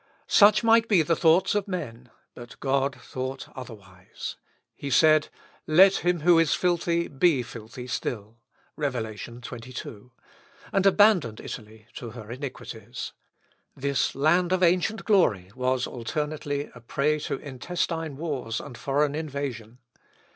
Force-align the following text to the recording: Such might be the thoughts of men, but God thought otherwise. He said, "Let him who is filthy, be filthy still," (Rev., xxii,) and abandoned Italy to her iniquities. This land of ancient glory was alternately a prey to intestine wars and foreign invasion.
Such 0.25 0.63
might 0.63 0.87
be 0.87 1.03
the 1.03 1.15
thoughts 1.15 1.53
of 1.53 1.67
men, 1.67 2.09
but 2.33 2.59
God 2.59 2.95
thought 2.99 3.47
otherwise. 3.55 4.35
He 4.73 4.89
said, 4.89 5.27
"Let 5.67 5.97
him 5.97 6.21
who 6.21 6.39
is 6.39 6.55
filthy, 6.55 7.07
be 7.07 7.43
filthy 7.43 7.85
still," 7.85 8.39
(Rev., 8.75 8.95
xxii,) 9.15 10.01
and 10.73 10.85
abandoned 10.87 11.39
Italy 11.39 11.85
to 11.93 12.09
her 12.09 12.31
iniquities. 12.31 13.13
This 13.75 14.15
land 14.15 14.51
of 14.51 14.63
ancient 14.63 15.05
glory 15.05 15.51
was 15.53 15.85
alternately 15.85 16.71
a 16.73 16.81
prey 16.81 17.19
to 17.19 17.35
intestine 17.35 18.17
wars 18.17 18.59
and 18.59 18.75
foreign 18.79 19.13
invasion. 19.13 19.77